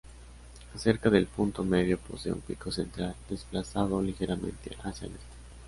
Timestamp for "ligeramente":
4.01-4.75